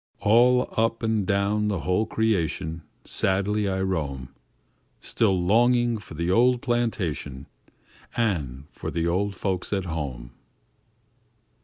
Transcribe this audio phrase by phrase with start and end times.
[0.21, 4.29] "All up an' down the whole creation, Sadly I roam,
[4.99, 7.45] Still longing for the old plantation,
[8.17, 10.31] An' for the old folks at home."